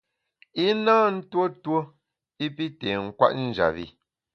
I 0.63 0.65
na 0.85 0.95
ntuo 1.17 1.45
tuo 1.63 1.79
i 2.45 2.47
pi 2.55 2.65
té 2.79 2.89
nkwet 3.05 3.33
njap 3.47 3.71
bi. 3.75 3.85